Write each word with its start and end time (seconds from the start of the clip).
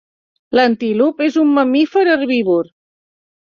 L'antílop 0.59 1.21
és 1.27 1.37
un 1.43 1.53
mamífer 1.59 2.05
herbívor. 2.17 2.75